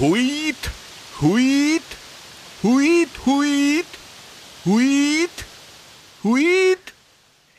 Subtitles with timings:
[0.00, 0.70] Huit,
[1.22, 1.82] huit,
[2.62, 3.86] huit, huit,
[4.66, 5.30] huit,
[6.24, 6.94] huit.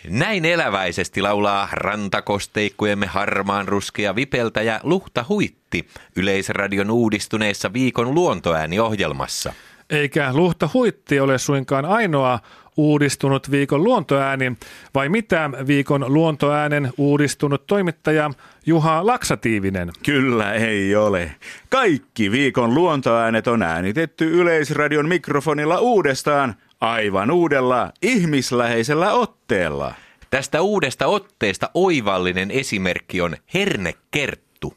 [0.10, 9.54] Näin eläväisesti laulaa rantakosteikkujemme harmaan ruskea vipeltäjä Luhta Huitti Yleisradion uudistuneessa viikon luontoääniohjelmassa.
[9.90, 12.40] Eikä Luhta Huitti ole suinkaan ainoa
[12.78, 14.52] uudistunut viikon luontoääni,
[14.96, 18.32] vai mitä viikon luontoäänen uudistunut toimittaja
[18.66, 19.92] Juha Laksatiivinen?
[20.06, 21.36] Kyllä ei ole.
[21.70, 29.94] Kaikki viikon luontoäänet on äänitetty Yleisradion mikrofonilla uudestaan, aivan uudella, ihmisläheisellä otteella.
[30.30, 34.74] Tästä uudesta otteesta oivallinen esimerkki on hernekerttu.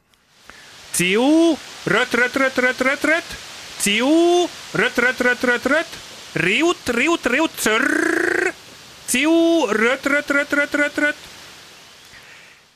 [0.93, 3.25] Tsiu, röt, röt, röt, röt, röt, röt.
[3.79, 6.10] Tsiu, röt, röt, röt, röt, röt.
[6.33, 8.53] Riut, riut, riut, sörr.
[9.07, 11.17] Tsiu, rött, rött, rött, rött, rött, rött.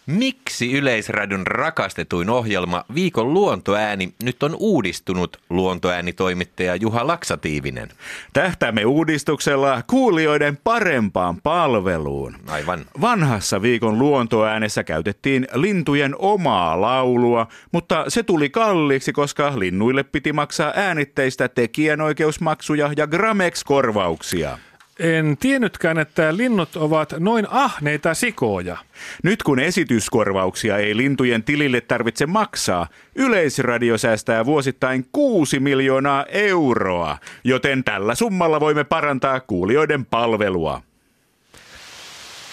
[0.06, 7.88] Miksi Yleisradion rakastetuin ohjelma Viikon luontoääni nyt on uudistunut, luontoäänitoimittaja Juha Laksatiivinen?
[8.32, 12.36] Tähtäämme uudistuksella kuulijoiden parempaan palveluun.
[12.48, 12.84] Aivan.
[13.00, 20.72] Vanhassa viikon luontoäänessä käytettiin lintujen omaa laulua, mutta se tuli kalliiksi, koska linnuille piti maksaa
[20.76, 24.58] äänitteistä tekijänoikeusmaksuja ja Gramex-korvauksia.
[24.98, 28.76] En tiennytkään, että linnut ovat noin ahneita sikoja.
[29.22, 37.84] Nyt kun esityskorvauksia ei lintujen tilille tarvitse maksaa, Yleisradio säästää vuosittain 6 miljoonaa euroa, joten
[37.84, 40.82] tällä summalla voimme parantaa kuulijoiden palvelua.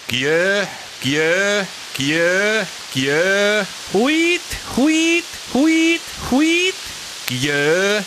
[0.08, 0.66] Kjö,
[1.04, 1.66] kjö,
[1.98, 4.42] kjö, kjö, Huit,
[4.78, 6.76] huit, huit, huit.
[7.30, 8.04] kjö,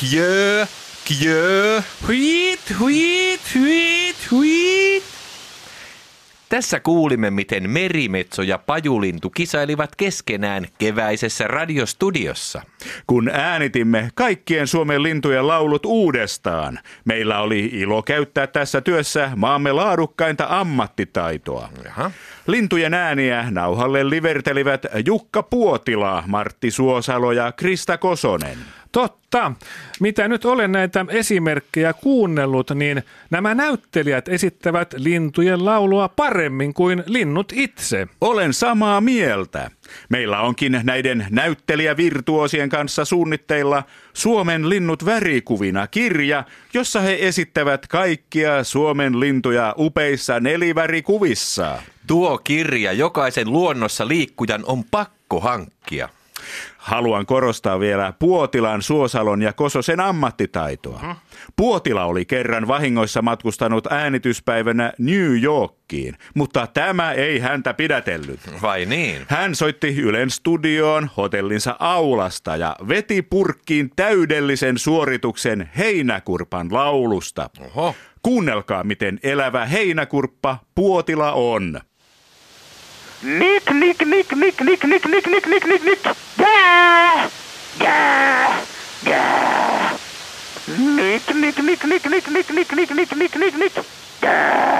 [0.00, 0.66] kjö,
[1.08, 1.82] kjö, kjö.
[2.06, 5.04] Huit, huit, huit, huit.
[6.48, 12.62] Tässä kuulimme, miten merimetso ja pajulintu kisailivat keskenään keväisessä radiostudiossa.
[13.06, 20.46] Kun äänitimme kaikkien Suomen lintujen laulut uudestaan, meillä oli ilo käyttää tässä työssä maamme laadukkainta
[20.48, 21.68] ammattitaitoa.
[21.84, 22.10] Jaha.
[22.46, 28.58] Lintujen ääniä nauhalle livertelivät Jukka Puotila, Martti Suosalo ja Krista Kosonen.
[28.96, 29.52] Totta.
[30.00, 37.52] Mitä nyt olen näitä esimerkkejä kuunnellut, niin nämä näyttelijät esittävät lintujen laulua paremmin kuin linnut
[37.54, 38.08] itse.
[38.20, 39.70] Olen samaa mieltä.
[40.08, 49.20] Meillä onkin näiden näyttelijävirtuosien kanssa suunnitteilla Suomen linnut värikuvina kirja, jossa he esittävät kaikkia Suomen
[49.20, 51.82] lintuja upeissa nelivärikuvissa.
[52.06, 56.08] Tuo kirja jokaisen luonnossa liikkujan on pakko hankkia.
[56.78, 61.16] Haluan korostaa vielä Puotilan, Suosalon ja Kososen ammattitaitoa.
[61.56, 68.40] Puotila oli kerran vahingoissa matkustanut äänityspäivänä New Yorkiin, mutta tämä ei häntä pidätellyt.
[68.62, 69.22] Vai niin?
[69.28, 77.50] Hän soitti Ylen studioon hotellinsa aulasta ja veti purkkiin täydellisen suorituksen heinäkurpan laulusta.
[77.60, 77.94] Oho.
[78.22, 81.80] Kuunnelkaa, miten elävä heinäkurppa Puotila on.
[83.22, 86.16] Nick, Nick, Nick, Nick, Nick, Nick, Nick, Nick, Nick, Nick, Nick.
[86.38, 87.30] Yeah!
[87.80, 88.64] Yeah!
[89.04, 89.98] Yeah!
[90.68, 93.86] Nick, Nick, Nick, Nick, Nick, Nick, Nick, Nick, Nick, Nick, Nick, Nick.
[94.22, 94.75] Yeah!